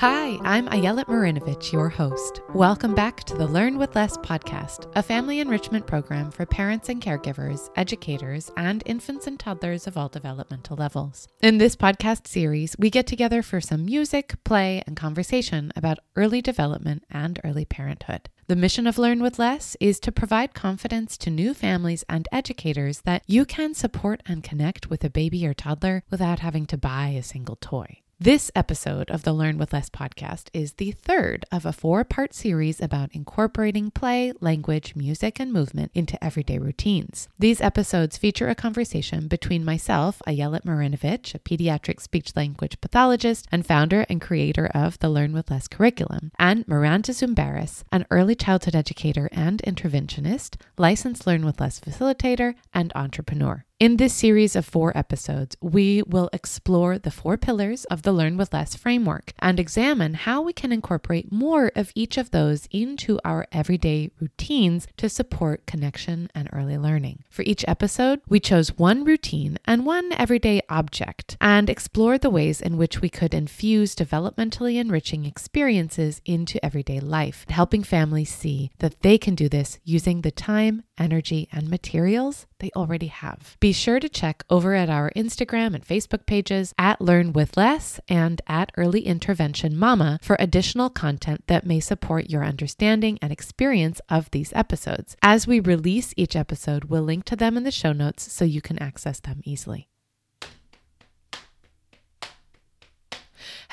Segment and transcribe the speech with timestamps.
[0.00, 2.40] Hi, I'm Ayelet Marinovich, your host.
[2.54, 7.02] Welcome back to the Learn with Less podcast, a family enrichment program for parents and
[7.02, 11.28] caregivers, educators, and infants and toddlers of all developmental levels.
[11.42, 16.40] In this podcast series, we get together for some music, play, and conversation about early
[16.40, 18.30] development and early parenthood.
[18.46, 23.02] The mission of Learn with Less is to provide confidence to new families and educators
[23.02, 27.08] that you can support and connect with a baby or toddler without having to buy
[27.08, 28.00] a single toy.
[28.22, 32.34] This episode of the Learn with Less podcast is the third of a four part
[32.34, 37.30] series about incorporating play, language, music, and movement into everyday routines.
[37.38, 43.64] These episodes feature a conversation between myself, Ayelet Marinovich, a pediatric speech language pathologist and
[43.64, 48.76] founder and creator of the Learn with Less curriculum, and Miranda Zumbaris, an early childhood
[48.76, 53.64] educator and interventionist, licensed Learn with Less facilitator, and entrepreneur.
[53.80, 58.36] In this series of four episodes, we will explore the four pillars of the Learn
[58.36, 63.18] with Less framework and examine how we can incorporate more of each of those into
[63.24, 67.24] our everyday routines to support connection and early learning.
[67.30, 72.60] For each episode, we chose one routine and one everyday object and explored the ways
[72.60, 79.00] in which we could infuse developmentally enriching experiences into everyday life, helping families see that
[79.00, 83.56] they can do this using the time, energy, and materials they already have.
[83.58, 87.98] Be sure to check over at our Instagram and Facebook pages at Learn with Less
[88.08, 94.00] and at Early Intervention Mama for additional content that may support your understanding and experience
[94.08, 95.16] of these episodes.
[95.22, 98.60] As we release each episode, we'll link to them in the show notes so you
[98.60, 99.89] can access them easily.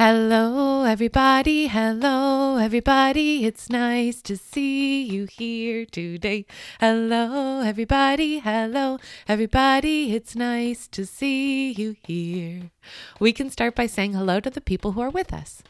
[0.07, 1.67] Hello, everybody.
[1.67, 3.43] Hello, everybody.
[3.43, 6.45] It's nice to see you here today.
[6.79, 8.39] Hello, everybody.
[8.39, 10.15] Hello, everybody.
[10.15, 12.71] It's nice to see you here.
[13.19, 15.61] We can start by saying hello to the people who are with us.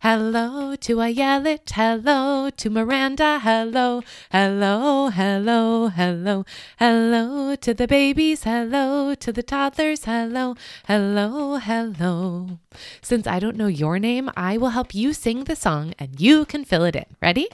[0.00, 4.02] Hello to Ayelet, hello to Miranda, hello,
[4.32, 6.44] hello, hello, hello,
[6.78, 10.56] hello to the babies, hello to the toddlers, hello,
[10.86, 12.58] hello, hello.
[13.02, 16.44] Since I don't know your name, I will help you sing the song and you
[16.44, 17.06] can fill it in.
[17.20, 17.48] Ready?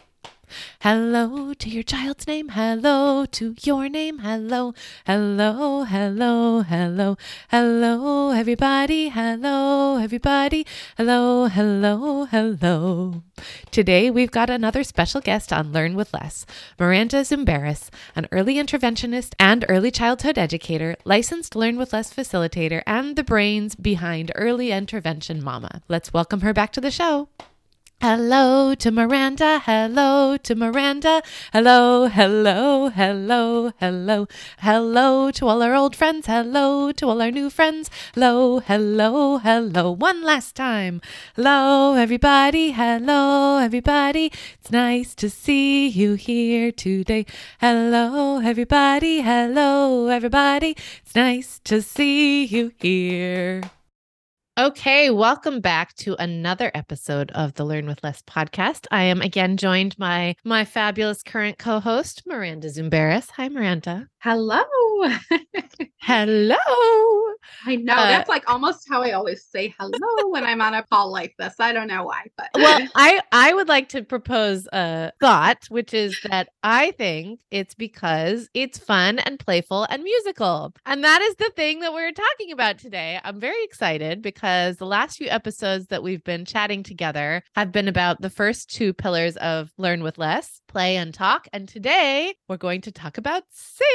[0.81, 2.51] Hello to your child's name.
[2.51, 4.19] Hello to your name.
[4.19, 4.75] Hello,
[5.07, 7.17] hello, hello, hello,
[7.51, 9.09] hello, everybody.
[9.09, 10.67] Hello, everybody.
[10.97, 13.23] Hello, hello, hello.
[13.71, 16.47] Today we've got another special guest on Learn with Less,
[16.79, 23.17] Miranda Zumbaris, an early interventionist and early childhood educator, licensed Learn with Less facilitator, and
[23.17, 25.83] the brains behind Early Intervention Mama.
[25.89, 27.29] Let's welcome her back to the show.
[28.03, 31.23] Hello to Miranda, hello to Miranda,
[31.55, 37.49] hello, hello, hello, hello, hello to all our old friends, hello to all our new
[37.49, 41.01] friends, hello, hello, hello, one last time.
[41.37, 44.31] Hello, everybody, hello, everybody,
[44.61, 47.25] it's nice to see you here today.
[47.61, 53.63] Hello, everybody, hello, everybody, it's nice to see you here.
[54.59, 58.87] Okay, welcome back to another episode of the Learn with Less podcast.
[58.91, 63.29] I am again joined by my fabulous current co-host, Miranda Zumbaris.
[63.33, 64.09] Hi, Miranda.
[64.27, 64.61] Hello.
[66.01, 66.57] Hello.
[67.65, 67.95] I know.
[67.95, 71.35] Uh, That's like almost how I always say hello when I'm on a call like
[71.39, 71.55] this.
[71.59, 75.95] I don't know why, but well, I I would like to propose a thought, which
[75.95, 80.75] is that I think it's because it's fun and playful and musical.
[80.85, 83.21] And that is the thing that we're talking about today.
[83.25, 87.89] I'm very excited because the last few episodes that we've been chatting together have been
[87.89, 91.49] about the first two pillars of Learn with Less, play and talk.
[91.55, 93.87] And today we're going to talk about sing.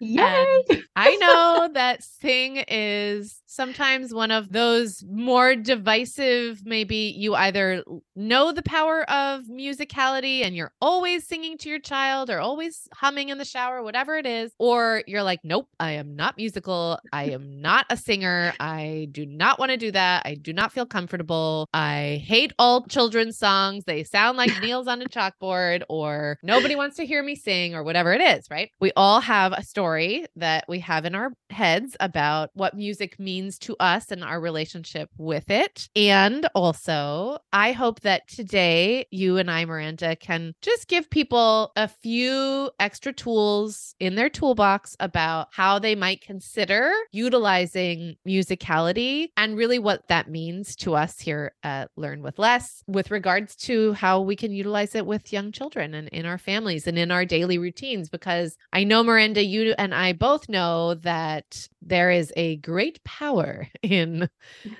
[0.00, 0.62] Yay!
[0.96, 7.84] I know that sing is sometimes one of those more divisive, maybe you either
[8.16, 13.28] know the power of musicality and you're always singing to your child or always humming
[13.28, 16.98] in the shower, whatever it is, or you're like, nope, I am not musical.
[17.12, 18.54] I am not a singer.
[18.60, 20.22] I do not want to do that.
[20.24, 21.68] I do not feel comfortable.
[21.74, 23.84] I hate all children's songs.
[23.84, 25.97] They sound like nails on a chalkboard, or
[26.42, 28.70] nobody wants to hear me sing, or whatever it is, right?
[28.80, 33.58] We all have a story that we have in our heads about what music means
[33.60, 35.88] to us and our relationship with it.
[35.96, 41.88] And also, I hope that today you and I, Miranda, can just give people a
[41.88, 49.78] few extra tools in their toolbox about how they might consider utilizing musicality and really
[49.78, 54.36] what that means to us here at Learn with Less with regards to how we
[54.36, 58.08] can utilize it with young children and in our families and in our daily routines.
[58.08, 63.68] Because I know, Miranda, you and I both know that there is a great power
[63.82, 64.28] in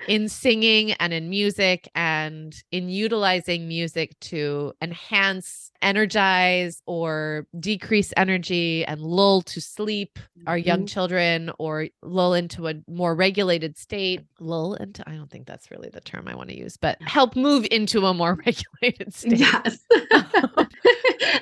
[0.07, 8.85] in singing and in music and in utilizing music to enhance energize or decrease energy
[8.85, 10.87] and lull to sleep our young mm-hmm.
[10.87, 15.89] children or lull into a more regulated state lull into i don't think that's really
[15.89, 19.79] the term i want to use but help move into a more regulated state yes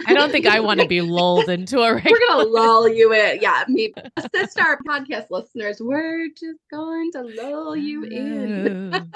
[0.06, 3.12] i don't think i want to be lulled into a regular we're gonna lull you
[3.12, 3.38] in.
[3.42, 9.12] Yeah me assist our podcast listeners we're just going to lull you in.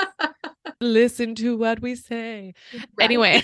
[0.81, 2.55] Listen to what we say.
[2.73, 3.05] Right.
[3.05, 3.43] anyway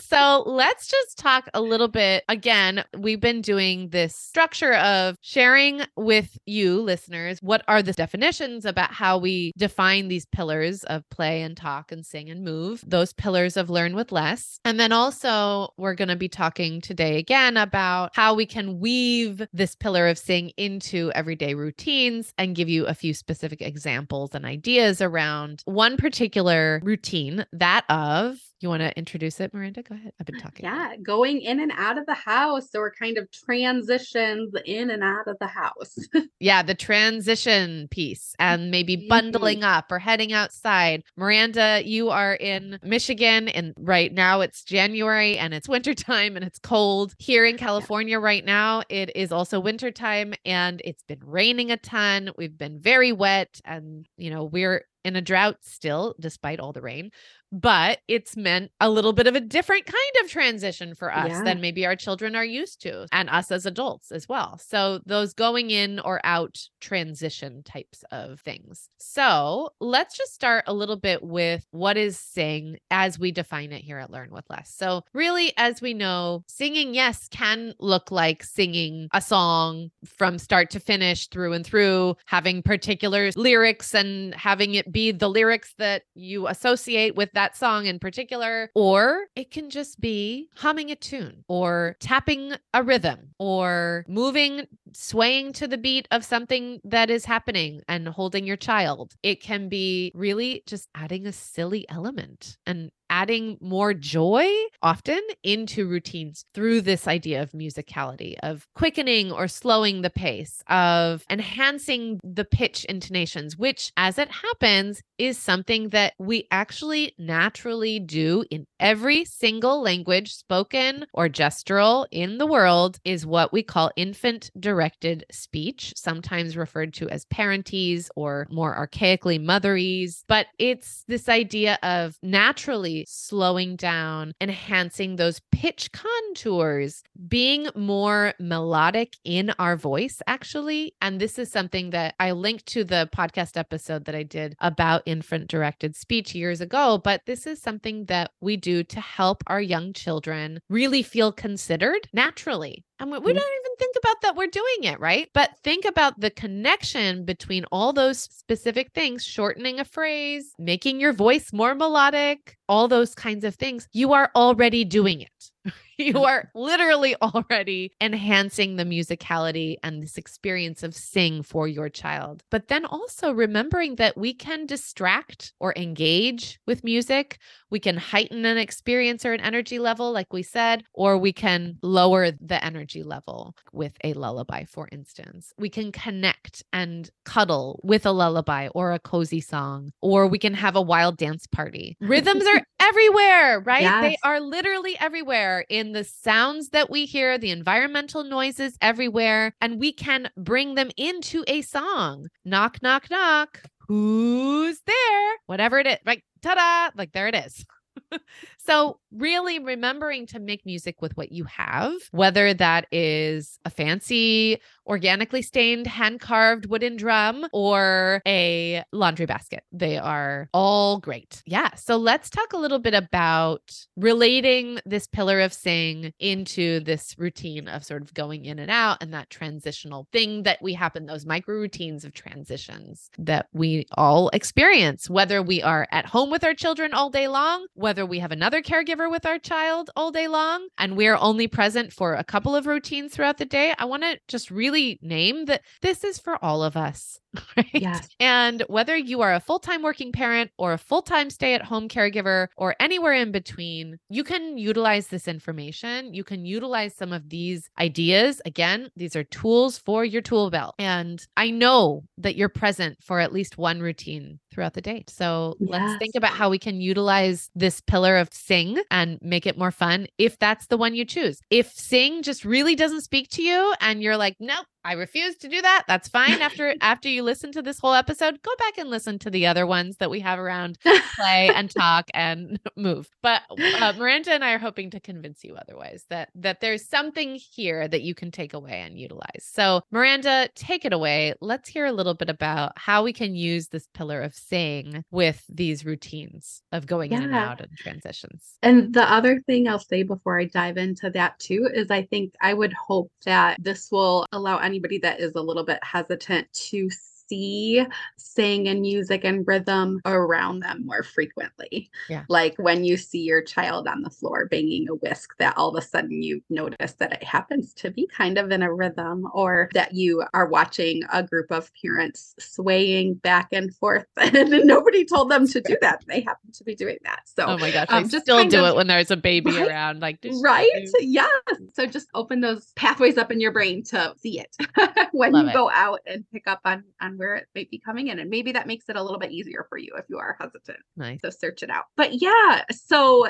[0.00, 2.24] so let's just talk a little bit.
[2.28, 8.64] Again, we've been doing this structure of sharing with you, listeners, what are the definitions
[8.64, 13.12] about how we define these pillars of play and talk and sing and move, those
[13.12, 14.58] pillars of learn with less.
[14.64, 19.46] And then also, we're going to be talking today again about how we can weave
[19.52, 24.44] this pillar of sing into everyday routines and give you a few specific examples and
[24.44, 29.82] ideas around one particular routine, that of you want to introduce it, Miranda?
[29.82, 30.12] Go ahead.
[30.20, 30.64] I've been talking.
[30.64, 32.70] Yeah, going in and out of the house.
[32.70, 35.96] So we're kind of transitions in and out of the house.
[36.40, 39.08] yeah, the transition piece and maybe mm-hmm.
[39.08, 39.78] bundling mm-hmm.
[39.78, 41.02] up or heading outside.
[41.16, 46.58] Miranda, you are in Michigan and right now it's January and it's wintertime and it's
[46.58, 47.14] cold.
[47.18, 48.24] Here in California yeah.
[48.24, 52.30] right now, it is also wintertime and it's been raining a ton.
[52.36, 56.80] We've been very wet and, you know, we're in a drought still, despite all the
[56.80, 57.10] rain
[57.52, 61.44] but it's meant a little bit of a different kind of transition for us yeah.
[61.44, 64.58] than maybe our children are used to and us as adults as well.
[64.58, 68.88] So those going in or out transition types of things.
[68.98, 73.82] So let's just start a little bit with what is sing as we define it
[73.82, 74.72] here at Learn with Less.
[74.74, 80.70] So really, as we know, singing, yes, can look like singing a song from start
[80.70, 86.04] to finish through and through, having particular lyrics and having it be the lyrics that
[86.14, 90.94] you associate with that that song in particular, or it can just be humming a
[90.94, 97.24] tune or tapping a rhythm or moving, swaying to the beat of something that is
[97.24, 99.14] happening and holding your child.
[99.24, 104.48] It can be really just adding a silly element and adding more joy
[104.82, 111.22] often into routines through this idea of musicality, of quickening or slowing the pace, of
[111.28, 118.44] enhancing the pitch intonations, which, as it happens, is something that we actually naturally do
[118.50, 124.50] in every single language spoken or gestural in the world, is what we call infant
[124.58, 130.24] directed speech, sometimes referred to as parentese or more archaically motherese.
[130.26, 139.16] But it's this idea of naturally slowing down, enhancing those pitch contours, being more melodic
[139.24, 140.94] in our voice, actually.
[141.00, 145.02] And this is something that I linked to the podcast episode that I did about
[145.06, 147.00] infant directed speech years ago.
[147.02, 152.08] But this is something that we do to help our young children really feel considered
[152.12, 152.84] naturally.
[153.02, 153.38] And we, we mm-hmm.
[153.38, 155.28] don't even think about that we're doing it, right?
[155.34, 161.12] But think about the connection between all those specific things, shortening a phrase, making your
[161.12, 163.88] voice more melodic, all those kinds of things.
[163.92, 165.72] You are already doing it.
[166.02, 166.26] you mm.
[166.26, 172.42] are literally already enhancing the musicality and this experience of sing for your child.
[172.50, 177.38] But then also remembering that we can distract or engage with music.
[177.70, 181.78] We can heighten an experience or an energy level, like we said, or we can
[181.82, 185.52] lower the energy level with a lullaby, for instance.
[185.56, 190.54] We can connect and cuddle with a lullaby or a cozy song, or we can
[190.54, 191.96] have a wild dance party.
[192.00, 193.82] Rhythms are everywhere, right?
[193.82, 194.02] Yes.
[194.02, 199.78] They are literally everywhere in the sounds that we hear, the environmental noises everywhere, and
[199.78, 202.28] we can bring them into a song.
[202.44, 203.62] Knock, knock, knock.
[203.88, 205.36] Who's there?
[205.46, 205.98] Whatever it is.
[206.06, 206.90] Like, ta da!
[206.96, 207.64] Like, there it is.
[208.64, 214.58] so, really remembering to make music with what you have, whether that is a fancy,
[214.86, 219.64] organically stained, hand carved wooden drum or a laundry basket.
[219.70, 221.42] They are all great.
[221.44, 221.74] Yeah.
[221.74, 223.62] So, let's talk a little bit about
[223.96, 229.02] relating this pillar of sing into this routine of sort of going in and out
[229.02, 234.28] and that transitional thing that we happen, those micro routines of transitions that we all
[234.30, 238.30] experience, whether we are at home with our children all day long, whether we have
[238.30, 242.54] another caregiver with our child all day long and we're only present for a couple
[242.54, 246.42] of routines throughout the day, I want to just really name that this is for
[246.44, 247.21] all of us.
[247.56, 247.66] Right.
[247.72, 248.08] Yes.
[248.18, 251.62] And whether you are a full time working parent or a full time stay at
[251.62, 256.14] home caregiver or anywhere in between, you can utilize this information.
[256.14, 258.40] You can utilize some of these ideas.
[258.46, 260.74] Again, these are tools for your tool belt.
[260.78, 265.04] And I know that you're present for at least one routine throughout the day.
[265.08, 269.58] So let's think about how we can utilize this pillar of sing and make it
[269.58, 271.40] more fun if that's the one you choose.
[271.50, 275.48] If sing just really doesn't speak to you and you're like, nope, I refuse to
[275.48, 275.84] do that.
[275.86, 276.40] That's fine.
[276.40, 279.66] After after you listen to this whole episode, go back and listen to the other
[279.66, 280.78] ones that we have around
[281.16, 283.08] play and talk and move.
[283.22, 287.38] But uh, Miranda and I are hoping to convince you otherwise that that there's something
[287.54, 289.44] here that you can take away and utilize.
[289.44, 291.34] So Miranda, take it away.
[291.40, 295.44] Let's hear a little bit about how we can use this pillar of saying with
[295.48, 298.56] these routines of going in and out and transitions.
[298.62, 302.34] And the other thing I'll say before I dive into that too is I think
[302.40, 306.90] I would hope that this will allow anybody that is a little bit hesitant to
[307.32, 307.86] see
[308.18, 311.90] sing and music and rhythm around them more frequently.
[312.08, 312.24] Yeah.
[312.28, 315.82] Like when you see your child on the floor banging a whisk, that all of
[315.82, 319.68] a sudden you notice that it happens to be kind of in a rhythm, or
[319.74, 325.30] that you are watching a group of parents swaying back and forth and nobody told
[325.30, 326.02] them to do that.
[326.06, 327.20] They happen to be doing that.
[327.24, 329.50] So Oh my gosh, um, I just still do of- it when there's a baby
[329.52, 329.68] Right?
[329.68, 330.00] around.
[330.00, 330.70] Like, Right?
[330.74, 331.28] do- Yes.
[331.74, 334.56] So just open those pathways up in your brain to see it
[335.12, 335.54] when Love you it.
[335.54, 338.18] go out and pick up on on where it might be coming in.
[338.18, 340.80] And maybe that makes it a little bit easier for you if you are hesitant.
[340.96, 341.20] Nice.
[341.22, 341.84] So search it out.
[341.96, 343.28] But yeah, so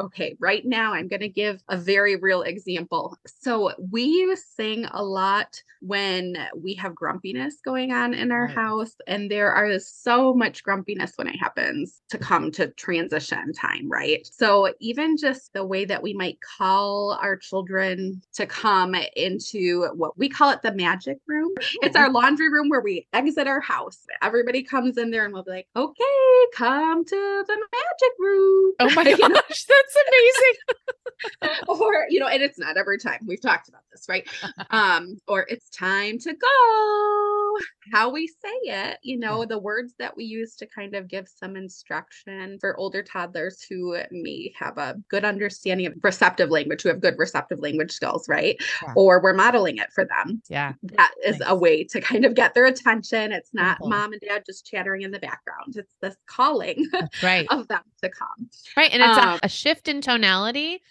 [0.00, 3.16] okay, right now I'm going to give a very real example.
[3.26, 8.54] So we sing a lot when we have grumpiness going on in our Right.
[8.54, 13.90] house and there are so much grumpiness when it happens to come to transition time,
[13.90, 14.26] right?
[14.30, 20.18] So even just the way that we might call our children to come into what
[20.18, 21.52] we call it the magic room.
[21.82, 21.96] It's mm-hmm.
[21.96, 23.98] our laundry room where we exit our house.
[24.22, 28.90] Everybody comes in there and we'll be like, "Okay, come to the magic room." Oh
[28.94, 29.34] my You know?
[29.48, 31.56] gosh, that's amazing.
[31.68, 34.26] or you know and it's not every time we've talked about this right
[34.70, 37.56] um or it's time to go
[37.92, 41.28] how we say it you know the words that we use to kind of give
[41.28, 46.88] some instruction for older toddlers who may have a good understanding of receptive language who
[46.88, 48.92] have good receptive language skills right Yeah.
[48.96, 50.72] or we're modeling it for them Yeah.
[50.84, 53.90] that is a way to kind of get their attention it's not Simple.
[53.90, 56.86] mom and dad just chattering in the background it's this calling
[57.22, 57.46] right.
[57.50, 58.90] of them to come Right.
[58.92, 60.82] And it's Um, a, a shift in tonality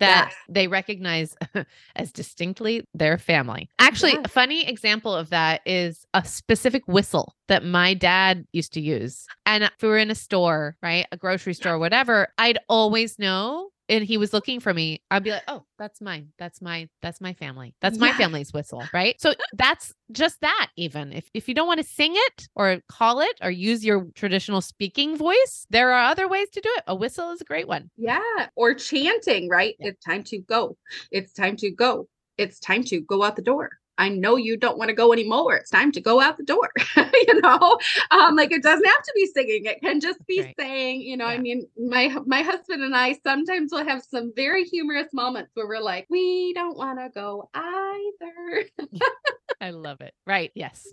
[0.00, 0.34] that Yes.
[0.48, 1.36] they recognize
[1.96, 3.68] as distinctly their family.
[3.80, 4.22] Actually, Yes.
[4.26, 9.26] a funny example of that is a specific whistle that my dad used to use.
[9.44, 13.70] And if we were in a store, right, a grocery store, whatever, I'd always know.
[13.88, 15.00] And he was looking for me.
[15.10, 16.32] I'd be like, "Oh, that's mine.
[16.38, 17.74] That's my that's my family.
[17.80, 18.18] That's my Yes.
[18.18, 19.20] family's whistle." Right?
[19.20, 21.12] So that's just that even.
[21.12, 24.60] If if you don't want to sing it or call it or use your traditional
[24.60, 26.84] speaking voice, there are other ways to do it.
[26.86, 27.90] A whistle is a great one.
[27.96, 29.74] Yeah, or chanting, right?
[29.78, 29.88] Yeah.
[29.88, 30.76] It's time to go.
[31.10, 32.08] It's time to go.
[32.36, 33.70] It's time to go out the door.
[33.98, 35.56] I know you don't want to go anymore.
[35.56, 36.70] It's time to go out the door.
[36.96, 37.78] you know,
[38.10, 39.64] um, like it doesn't have to be singing.
[39.64, 40.54] It can just be right.
[40.58, 41.02] saying.
[41.02, 45.12] You know, I mean, my my husband and I sometimes will have some very humorous
[45.12, 48.64] moments where we're like, we don't want to go either.
[49.60, 50.14] I love it.
[50.26, 50.52] Right.
[50.54, 50.86] Yes.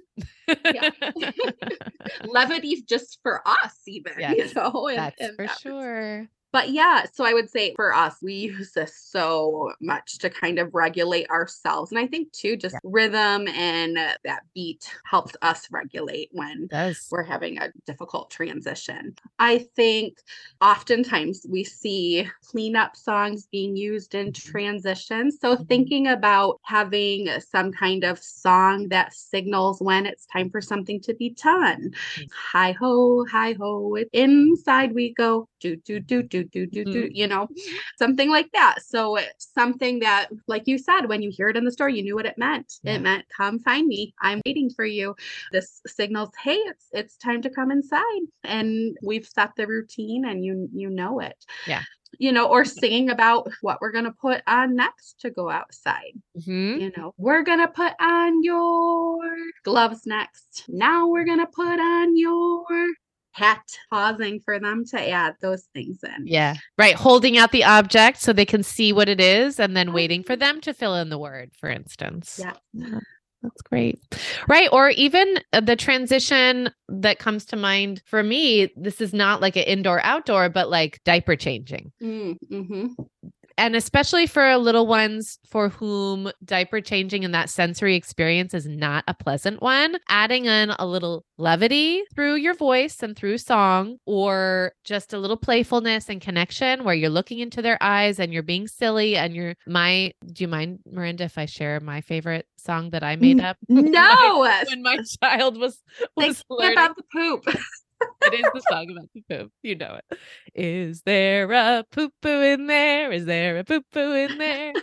[0.47, 0.89] Yeah.
[2.25, 4.13] Levity just for us, even.
[4.19, 6.27] You know, in- That's in for that sure.
[6.55, 10.57] But yeah, so I would say for us, we use this so much to kind
[10.57, 11.91] of regulate ourselves.
[11.91, 16.69] And I think too, just rhythm and that beat helps us regulate when
[17.11, 19.15] we're having a difficult transition.
[19.37, 20.19] I think
[20.61, 24.51] oftentimes we see cleanup songs being used in Mhm.
[24.51, 25.33] transition.
[25.33, 25.67] So Mhm.
[25.67, 31.13] thinking about having some kind of song that signals when it's time for something to
[31.13, 31.91] be done.
[32.15, 32.29] Mm.
[32.53, 35.49] Hi ho, hi ho, inside we go.
[35.65, 37.03] Do do do do do do do.
[37.05, 37.11] Mhm.
[37.15, 37.47] You know,
[37.97, 38.75] something like that.
[38.85, 42.15] So something that, like you said, when you hear it in the store, you knew
[42.15, 42.73] what it meant.
[42.83, 42.95] Yeah.
[42.95, 44.13] It meant come find me.
[44.21, 45.15] I'm waiting for you
[45.51, 50.43] this signals hey it's it's time to come inside and we've set the routine and
[50.45, 51.81] you you know it Yeah.
[52.19, 56.13] you know or singing about what we're going to put on next to go outside
[56.37, 56.81] Mhm.
[56.81, 59.19] you know we're going to put on your
[59.63, 62.65] gloves next now we're going to put on your
[63.35, 63.61] hat
[63.91, 66.55] pausing for them to add those things in Yeah.
[66.77, 66.95] Right.
[66.95, 70.35] Holding out the object so they can see what it is and then waiting for
[70.35, 70.39] Mhm.
[70.39, 72.39] them to fill in the word, for instance.
[72.41, 72.53] Yeah.
[72.73, 72.99] Yeah,
[73.43, 73.99] That's great.
[74.47, 74.69] Right.
[74.71, 79.55] Or even uh, the transition that comes to mind for me, this is not like
[79.57, 81.91] an indoor outdoor, but like diaper changing.
[82.01, 82.87] mm, hmm
[83.57, 89.03] And especially for little ones for whom diaper changing and that sensory experience is not
[89.07, 94.73] a pleasant one, adding in a little levity through your voice and through song, or
[94.83, 98.67] just a little playfulness and connection where you're looking into their eyes and you're being
[98.67, 103.03] silly and you're my do you mind, Miranda, if I share my favorite song that
[103.03, 103.57] I made up?
[103.69, 105.81] No, when, my, when my child was
[106.15, 107.45] was learning about the poop.
[108.01, 109.51] it is the song about the poop.
[109.63, 110.19] You know it.
[110.53, 113.11] Is there a poo poo in there?
[113.11, 114.73] Is there a poo poo in there?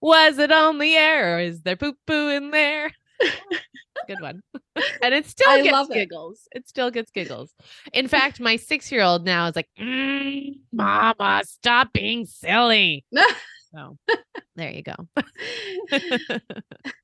[0.00, 2.90] Was it on the air or is there poo poo in there?
[4.06, 4.42] Good one.
[5.02, 6.48] and it still I gets giggles.
[6.52, 6.58] It.
[6.58, 6.68] it.
[6.68, 7.54] still gets giggles.
[7.92, 13.04] In fact, my six year old now is like, mm, Mama, stop being silly.
[13.72, 13.96] So
[14.56, 14.96] there you go.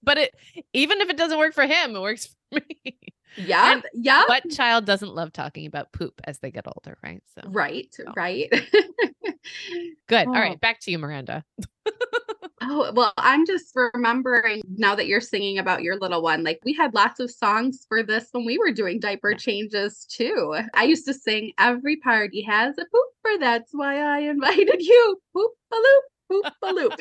[0.02, 0.34] but it
[0.72, 2.98] even if it doesn't work for him, it works for me.
[3.36, 3.80] Yeah.
[3.92, 4.24] Yeah.
[4.26, 7.22] What child doesn't love talking about poop as they get older, right?
[7.34, 8.04] So Right, so.
[8.16, 8.50] right.
[10.08, 10.26] Good.
[10.26, 10.34] Oh.
[10.34, 10.58] All right, oh.
[10.60, 11.44] back to you, Miranda.
[12.62, 16.44] oh, well, I'm just remembering now that you're singing about your little one.
[16.44, 19.38] Like we had lots of songs for this when we were doing diaper yeah.
[19.38, 20.58] changes too.
[20.74, 23.40] I used to sing every party has a pooper.
[23.40, 25.20] That's why I invited you.
[25.32, 26.92] Poop a loop Boop a loop.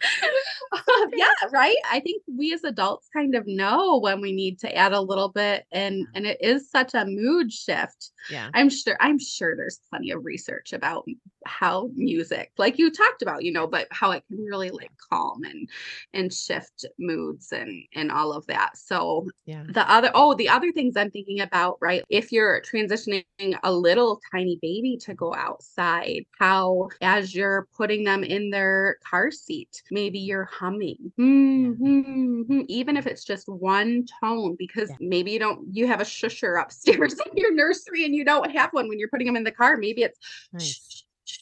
[1.16, 1.76] yeah, right.
[1.90, 5.28] I think we as adults kind of know when we need to add a little
[5.28, 8.10] bit and and it is such a mood shift.
[8.30, 8.50] Yeah.
[8.54, 11.06] I'm sure I'm sure there's plenty of research about
[11.44, 15.42] how music, like you talked about, you know, but how it can really like calm
[15.44, 15.68] and
[16.14, 18.76] and shift moods and and all of that.
[18.76, 19.64] So yeah.
[19.68, 22.02] The other oh, the other things I'm thinking about, right?
[22.08, 23.24] If you're transitioning
[23.62, 29.30] a little tiny baby to go outside, how as you're putting them in their car
[29.30, 32.60] seat, maybe you're humming, mm-hmm.
[32.68, 34.96] even if it's just one tone, because yeah.
[35.00, 38.72] maybe you don't, you have a shusher upstairs in your nursery and you don't have
[38.72, 39.76] one when you're putting them in the car.
[39.76, 40.18] Maybe it's
[40.52, 40.89] nice.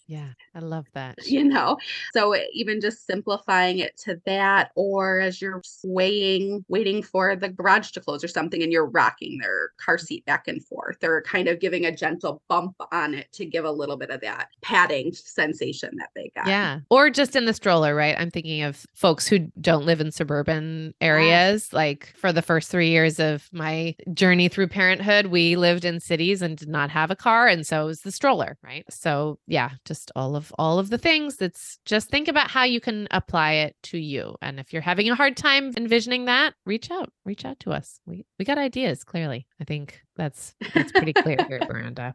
[0.08, 1.16] Yeah, I love that.
[1.28, 1.76] You know,
[2.14, 7.90] so even just simplifying it to that, or as you're swaying, waiting for the garage
[7.92, 10.00] to close or something, and you're rocking their car mm.
[10.00, 13.66] seat back and forth, or kind of giving a gentle bump on it to give
[13.66, 16.46] a little bit of that padding sensation that they got.
[16.46, 16.80] Yeah.
[16.88, 18.16] Or just in the stroller, right?
[18.18, 21.68] I'm thinking of folks who don't live in suburban areas.
[21.70, 21.76] Yeah.
[21.76, 26.40] Like for the first three years of my journey through parenthood, we lived in cities
[26.40, 27.46] and did not have a car.
[27.46, 28.84] And so it was the stroller, right?
[28.88, 31.40] So yeah, just all of all of the things.
[31.40, 34.36] It's just think about how you can apply it to you.
[34.42, 37.10] And if you're having a hard time envisioning that, reach out.
[37.24, 38.00] Reach out to us.
[38.06, 39.46] We we got ideas, clearly.
[39.60, 42.14] I think that's that's pretty clear here, Miranda.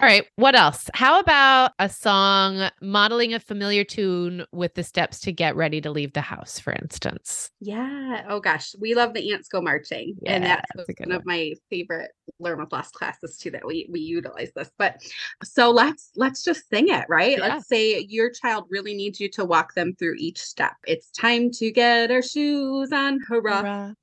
[0.00, 0.88] All right, what else?
[0.94, 5.90] How about a song modeling a familiar tune with the steps to get ready to
[5.90, 7.50] leave the house, for instance?
[7.60, 8.24] Yeah.
[8.28, 11.26] Oh gosh, we love the ants go marching, yeah, and that's, that's one, one of
[11.26, 13.50] my favorite learn with less classes too.
[13.50, 14.70] That we we utilize this.
[14.78, 15.02] But
[15.42, 17.38] so let's let's just sing it, right?
[17.38, 17.48] Yeah.
[17.48, 20.74] Let's say your child really needs you to walk them through each step.
[20.86, 23.20] It's time to get our shoes on.
[23.26, 23.62] Hurrah!
[23.62, 23.94] Hurrah!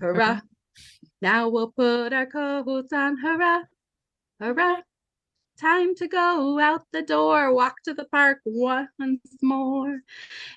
[0.00, 0.40] Hurrah.
[1.22, 3.62] Now we'll put our coats on, hurrah,
[4.40, 4.78] hurrah.
[5.56, 10.00] Time to go out the door, walk to the park once more.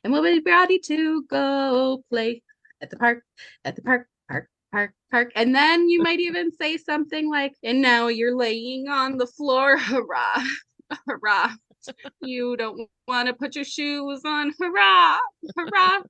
[0.03, 2.41] And we'll be ready to go play
[2.81, 3.23] at the park,
[3.63, 5.31] at the park, park, park, park.
[5.35, 9.77] And then you might even say something like, and now you're laying on the floor,
[9.79, 10.41] hurrah,
[11.07, 11.51] hurrah.
[12.21, 15.19] You don't want to put your shoes on, hurrah,
[15.55, 16.01] hurrah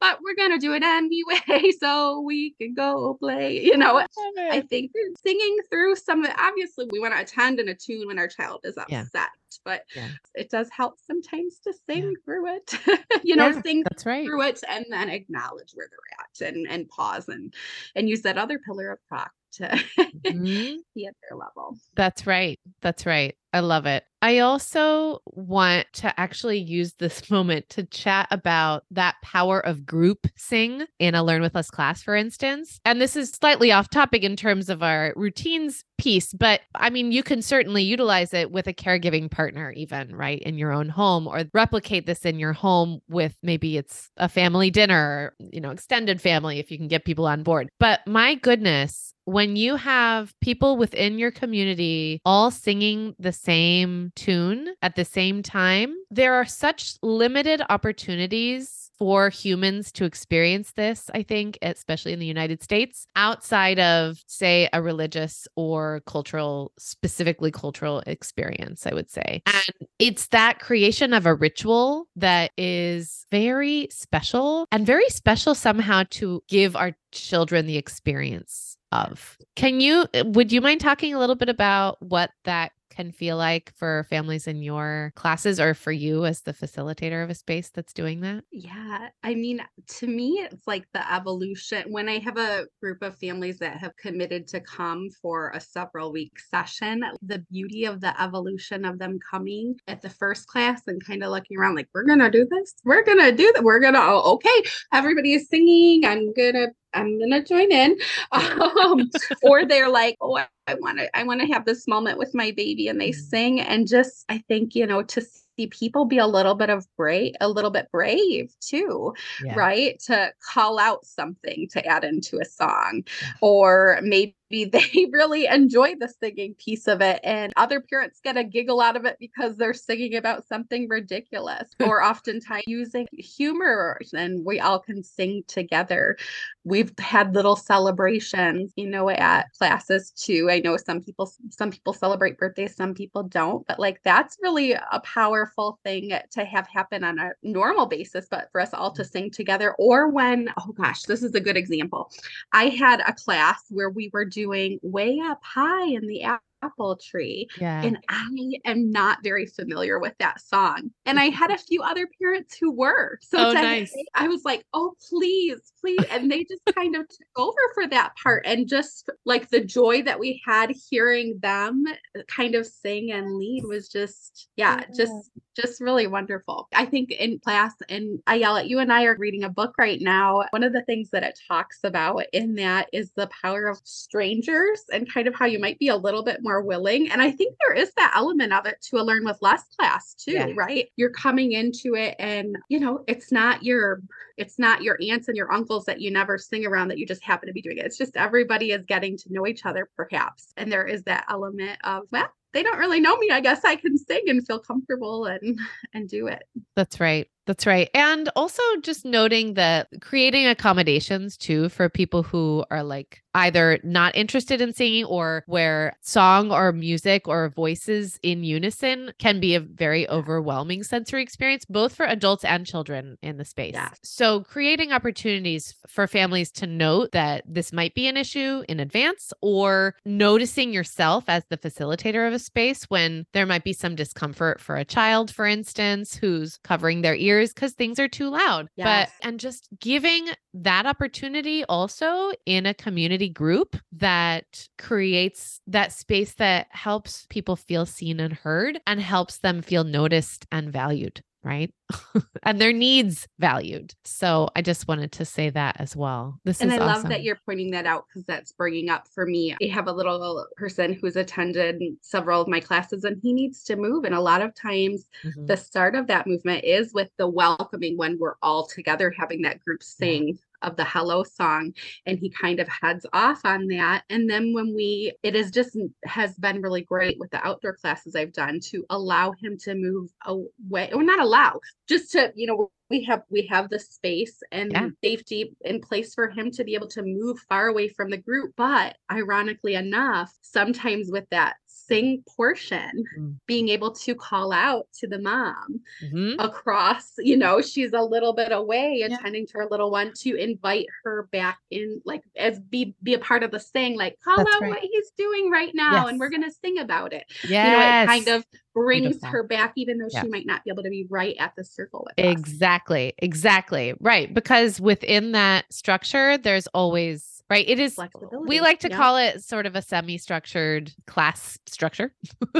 [0.00, 3.62] but we're gonna do it anyway, so we can go play.
[3.62, 4.02] You know,
[4.38, 4.92] I think
[5.24, 8.28] singing through some of it, obviously we want to attend in a tune when our
[8.28, 9.28] child is upset, yeah.
[9.64, 10.08] but yeah.
[10.34, 12.10] it does help sometimes to sing yeah.
[12.24, 12.74] through it.
[13.22, 14.24] you know, sing that's right.
[14.24, 17.54] through it and then acknowledge where they're at and and pause and
[17.94, 19.64] and use that other pillar of rock to
[19.98, 20.76] mm-hmm.
[20.94, 21.76] be at their level.
[21.94, 22.58] That's right.
[22.80, 23.36] That's right.
[23.52, 24.04] I love it.
[24.22, 30.26] I also want to actually use this moment to chat about that power of group
[30.36, 32.80] sing in a Learn with Less class, for instance.
[32.84, 37.12] And this is slightly off topic in terms of our routines piece, but I mean,
[37.12, 41.26] you can certainly utilize it with a caregiving partner, even right in your own home,
[41.26, 46.20] or replicate this in your home with maybe it's a family dinner, you know, extended
[46.20, 47.68] family if you can get people on board.
[47.78, 54.74] But my goodness, when you have people within your community all singing the same tune
[54.82, 61.22] at the same time, there are such limited opportunities for humans to experience this, I
[61.22, 68.02] think, especially in the United States, outside of, say, a religious or cultural, specifically cultural
[68.06, 69.42] experience, I would say.
[69.46, 76.04] And it's that creation of a ritual that is very special and very special somehow
[76.10, 79.38] to give our children the experience of.
[79.56, 83.72] Can you, would you mind talking a little bit about what that can feel like
[83.76, 87.92] for families in your classes or for you as the facilitator of a space that's
[87.92, 88.44] doing that?
[88.50, 89.08] Yeah.
[89.22, 89.62] I mean,
[89.98, 91.84] to me, it's like the evolution.
[91.90, 96.12] When I have a group of families that have committed to come for a several
[96.12, 101.04] week session, the beauty of the evolution of them coming at the first class and
[101.04, 102.74] kind of looking around like, we're going to do this.
[102.84, 103.64] We're going to do that.
[103.64, 106.04] We're going to, oh, okay, everybody is singing.
[106.04, 107.98] I'm going to I'm gonna join in.
[108.32, 109.10] Um,
[109.42, 112.52] or they're like, oh, I want to, I want to have this moment with my
[112.52, 113.14] baby, and they mm.
[113.14, 113.60] sing.
[113.60, 117.34] And just, I think, you know, to see people be a little bit of brave,
[117.40, 119.54] a little bit brave too, yeah.
[119.54, 119.98] right?
[120.06, 123.04] To call out something to add into a song,
[123.40, 124.36] or maybe
[124.72, 128.96] they really enjoy the singing piece of it and other parents get a giggle out
[128.96, 134.80] of it because they're singing about something ridiculous or oftentimes using humor and we all
[134.80, 136.16] can sing together.
[136.64, 140.50] We've had little celebrations you know at classes too.
[140.50, 144.72] I know some people some people celebrate birthdays some people don't but like that's really
[144.72, 149.04] a powerful thing to have happen on a normal basis but for us all to
[149.04, 152.10] sing together or when oh gosh this is a good example.
[152.52, 156.24] I had a class where we were doing doing way up high in the
[156.62, 157.48] apple tree.
[157.58, 157.82] Yeah.
[157.82, 160.90] And I am not very familiar with that song.
[161.06, 163.18] And I had a few other parents who were.
[163.22, 163.94] So oh, nice.
[164.14, 166.04] I was like, oh, please, please.
[166.10, 168.44] And they just kind of took over for that part.
[168.46, 171.84] And just like the joy that we had hearing them
[172.18, 174.96] uh, kind of sing and lead was just, yeah, yeah.
[174.96, 176.68] just just really wonderful.
[176.74, 180.44] I think in class, and Ayelet, you and I are reading a book right now.
[180.50, 184.82] One of the things that it talks about in that is the power of strangers
[184.92, 187.10] and kind of how you might be a little bit more willing.
[187.10, 190.14] And I think there is that element of it to a Learn with Less class
[190.14, 190.52] too, yeah.
[190.54, 190.88] right?
[190.96, 194.02] You're coming into it and, you know, it's not your
[194.40, 197.22] it's not your aunts and your uncles that you never sing around that you just
[197.22, 197.84] happen to be doing it.
[197.84, 200.54] It's just everybody is getting to know each other perhaps.
[200.56, 203.30] And there is that element of, well, they don't really know me.
[203.30, 205.58] I guess I can sing and feel comfortable and
[205.94, 206.42] and do it.
[206.76, 207.28] That's right.
[207.50, 207.90] That's right.
[207.94, 214.14] And also just noting that creating accommodations too for people who are like either not
[214.16, 219.60] interested in singing or where song or music or voices in unison can be a
[219.60, 223.74] very overwhelming sensory experience, both for adults and children in the space.
[223.74, 223.90] Yeah.
[224.02, 229.32] So, creating opportunities for families to note that this might be an issue in advance
[229.40, 234.60] or noticing yourself as the facilitator of a space when there might be some discomfort
[234.60, 238.68] for a child, for instance, who's covering their ears ears because things are too loud.
[238.76, 239.10] Yes.
[239.10, 246.34] But and just giving that opportunity also in a community group that creates that space
[246.34, 251.72] that helps people feel seen and heard and helps them feel noticed and valued right?
[252.42, 253.94] and their needs valued.
[254.04, 256.38] So I just wanted to say that as well.
[256.44, 257.02] This and is I awesome.
[257.02, 259.56] love that you're pointing that out because that's bringing up for me.
[259.62, 263.76] I have a little person who's attended several of my classes and he needs to
[263.76, 264.04] move.
[264.04, 265.46] And a lot of times mm-hmm.
[265.46, 269.60] the start of that movement is with the welcoming when we're all together having that
[269.60, 271.72] group sing of the hello song
[272.06, 275.74] and he kind of heads off on that and then when we it is just
[275.74, 279.74] mm, has been really great with the outdoor classes i've done to allow him to
[279.74, 284.42] move away or not allow just to you know we have we have the space
[284.52, 284.88] and yeah.
[285.02, 288.52] safety in place for him to be able to move far away from the group
[288.56, 291.54] but ironically enough sometimes with that
[291.90, 293.34] sing portion mm.
[293.46, 296.38] being able to call out to the mom mm-hmm.
[296.38, 299.52] across you know she's a little bit away attending yeah.
[299.52, 303.42] to her little one to invite her back in like as be be a part
[303.42, 304.70] of the sing like call That's out right.
[304.70, 306.08] what he's doing right now yes.
[306.10, 309.28] and we're gonna sing about it yeah you know, it kind of brings Beautiful.
[309.28, 310.22] her back even though yeah.
[310.22, 313.14] she might not be able to be right at the circle with exactly us.
[313.18, 317.68] exactly right because within that structure there's always right?
[317.68, 317.98] It is
[318.46, 318.96] we like to yeah.
[318.96, 322.14] call it sort of a semi-structured class structure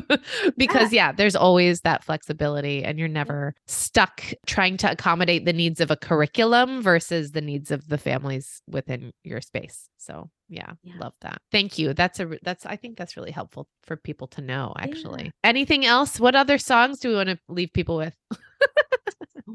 [0.57, 1.07] because yeah.
[1.09, 1.13] yeah.
[1.13, 5.97] there's always that flexibility and you're never stuck trying to accommodate the needs of a
[5.97, 9.89] curriculum versus the needs of the families within your space.
[9.99, 11.41] So yeah, love that.
[11.53, 11.95] Thank you.
[11.95, 15.31] That's a that's i think that's really helpful for people to know actually.
[15.45, 16.19] Anything else?
[16.19, 18.17] What other songs do we want to leave people with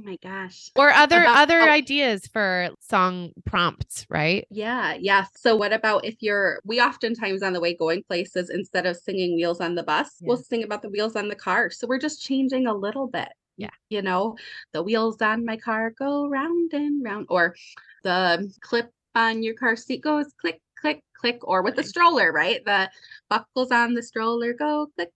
[0.05, 0.71] my gosh.
[0.75, 4.45] Or other about, other oh, ideas for song prompts, right?
[4.51, 5.25] Yeah, yeah.
[5.35, 9.35] So what about if you're we oftentimes on the way going places instead of singing
[9.35, 10.27] wheels on the bus, yeah.
[10.27, 11.71] we'll sing about the wheels on the car.
[11.71, 13.29] So we're just changing a little bit.
[13.57, 13.69] Yeah.
[13.89, 14.37] You know,
[14.73, 17.55] the wheels on my car go round and round or
[18.03, 22.31] the um, clip on your car seat goes click click click or with the stroller,
[22.31, 22.63] right?
[22.63, 22.91] The
[23.29, 25.09] buckles on the stroller go click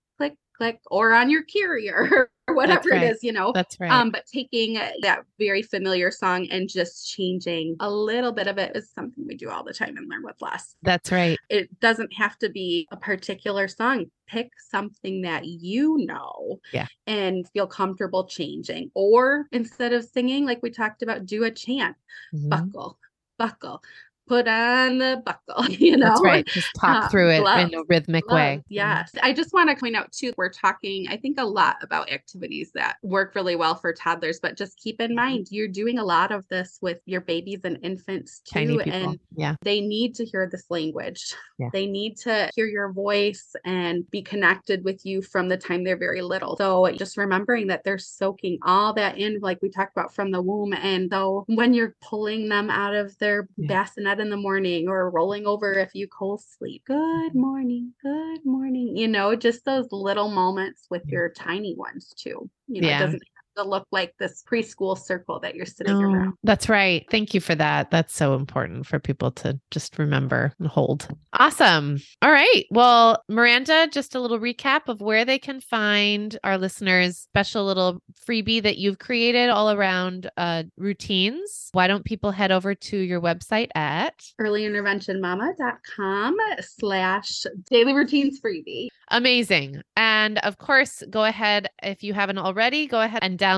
[0.59, 3.03] click or on your carrier or whatever right.
[3.03, 3.51] it is, you know.
[3.53, 3.89] That's right.
[3.89, 8.75] Um, but taking that very familiar song and just changing a little bit of it
[8.75, 10.75] is something we do all the time and learn with less.
[10.81, 11.37] That's right.
[11.49, 14.05] It doesn't have to be a particular song.
[14.27, 16.87] Pick something that you know Yeah.
[17.07, 18.91] and feel comfortable changing.
[18.93, 21.95] Or instead of singing, like we talked about, do a chant.
[22.35, 22.49] Mhm.
[22.49, 22.99] Buckle,
[23.37, 23.81] buckle,
[24.29, 26.05] put on the buckle, you know.
[26.09, 26.45] That's right.
[26.45, 28.55] Just talk um, through it in a rhythmic way.
[28.57, 29.11] Love, Yes.
[29.23, 32.71] I just want to point out too, we're talking, I think, a lot about activities
[32.75, 35.15] that work really well for toddlers, but just keep in Mhm.
[35.15, 38.79] mind you're doing a lot of this with your babies and infants too.
[38.81, 39.55] And yeah.
[39.63, 41.33] they need to hear this language.
[41.57, 41.69] Yeah.
[41.73, 45.97] They need to hear your voice and be connected with you from the time they're
[45.97, 46.55] very little.
[46.57, 50.41] So just remembering that they're soaking all that in, like we talked about from the
[50.41, 50.73] womb.
[50.73, 53.67] And so when you're pulling them out of their Yeah.
[53.67, 57.33] bassinet in the morning or rolling over if you co-sleep, good Mhm.
[57.35, 62.49] morning, good morning, you know, just those little moments with your tiny ones too.
[62.67, 62.91] You know, Yeah.
[62.91, 63.23] it doesn't
[63.57, 66.33] to look like this preschool circle that you're sitting No, around.
[66.43, 67.05] that's right.
[67.11, 67.91] Thank you for that.
[67.91, 71.07] That's so important for people to just remember and hold.
[71.33, 71.99] Awesome.
[72.21, 72.65] All right.
[72.71, 78.01] Well, Miranda, just a little recap of where they can find our listeners' special little
[78.27, 81.69] freebie that you've created all around uh, routines.
[81.73, 84.15] Why don't people head over to your website at?
[84.39, 88.87] earlyinterventionmama.com slash daily routines freebie.
[89.11, 89.81] Amazing.
[89.97, 93.48] And of course, go ahead, if you haven't already, go ahead and download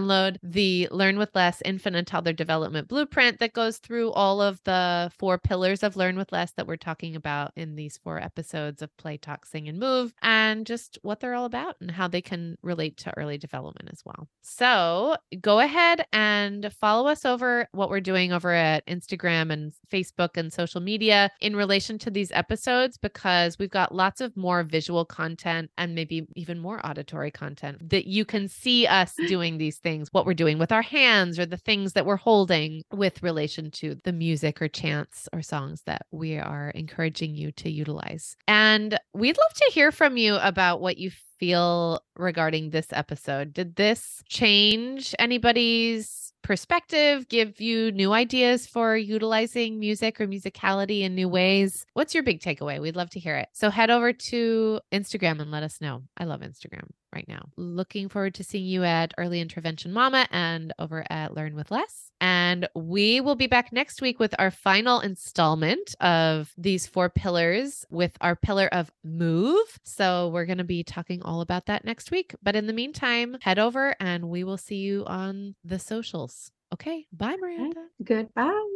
[0.41, 5.12] the Learn with Less Infant and Toddler Development Blueprint that goes through all of the
[5.17, 8.95] four pillars of Learn with Less that we're talking about in these four episodes of
[8.97, 12.58] Play, Talk, Sing, and Move, and just what they're all about and how they can
[12.62, 14.27] relate to early development as well.
[14.41, 20.38] So go ahead and follow us over what we're doing over at Instagram and Facebook
[20.38, 25.06] and social media in relation to these episodes because we've got lots of more visual
[25.06, 30.10] content and maybe even more auditory content that you can see us doing these things,
[30.12, 33.95] what we're doing with our hands or the things that we're holding with relation to
[34.03, 38.36] the music or chants or songs that we are encouraging you to utilize.
[38.47, 43.51] And we'd love to hear from you about what you feel regarding this episode.
[43.51, 51.15] Did this change anybody's perspective, give you new ideas for utilizing music or musicality in
[51.15, 51.86] new ways?
[51.93, 52.80] What's your big takeaway?
[52.80, 53.47] We'd love to hear it.
[53.54, 56.04] So head over to Instagram and let us know.
[56.15, 57.49] I love Instagram right now.
[57.58, 62.12] Looking forward to seeing you at Early Intervention Mama and over at Learn with Less.
[62.21, 67.86] And we will be back next week with our final installment of these four pillars
[67.89, 69.80] with our pillar of move.
[69.84, 72.35] So we're going to be talking about that next week.
[72.43, 76.51] But in the meantime, head over and we will see you on the socials.
[76.73, 77.05] Okay.
[77.13, 77.85] Bye, Miranda.
[78.03, 78.67] Goodbye.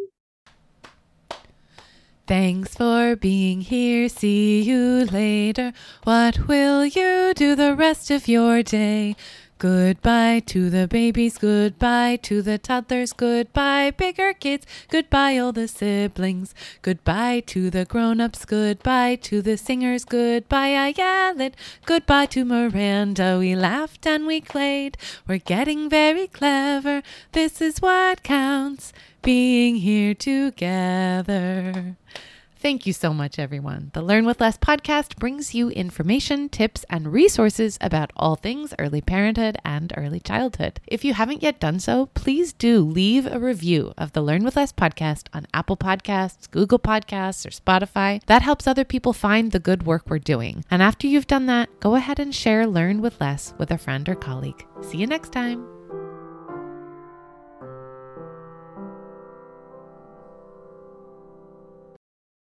[2.27, 4.09] Thanks for being here.
[4.09, 5.73] See you later.
[6.05, 9.15] What will you do the rest of your day?
[9.65, 16.53] Goodbye to the babies, goodbye to the toddlers, goodbye bigger kids, goodbye all the siblings,
[16.83, 21.53] goodbye to the grown-ups, goodbye to the singers, goodbye Ayelet,
[21.87, 23.37] goodbye to Miranda.
[23.39, 27.01] We laughed and we played, we're getting very clever.
[27.31, 31.95] This is what counts, being here together.
[32.65, 33.91] Thank you so much, everyone.
[33.93, 39.01] The Learn with Less podcast brings you information, tips, and resources about all things early
[39.01, 40.79] parenthood and early childhood.
[40.87, 44.55] If you haven't yet done so, please do leave a review of the Learn with
[44.55, 48.25] Less podcast on Apple Podcasts, Google Podcasts, or Spotify.
[48.25, 50.65] That helps other people find the good work we're doing.
[50.71, 54.09] And after you've done that, go ahead and share Learn with Less with a friend
[54.09, 54.65] or colleague.
[54.81, 55.74] See you next time.